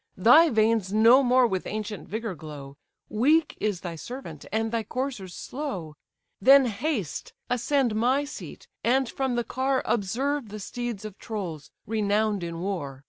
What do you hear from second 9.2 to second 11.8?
the car Observe the steeds of Tros,